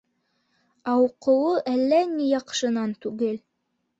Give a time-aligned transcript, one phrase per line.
[0.93, 3.37] Ә уҡыуы әллә ни яҡшынан түгел.